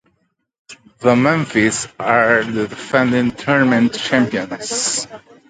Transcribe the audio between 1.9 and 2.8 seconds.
are the